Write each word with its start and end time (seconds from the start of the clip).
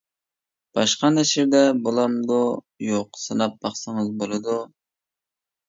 باشقا 0.79 1.11
نەشرىدە 1.17 1.61
بولامدۇ-يوق 1.83 3.21
سىناپ 3.27 3.63
باقسىڭىز 3.69 4.13
بولىدۇ. 4.25 4.59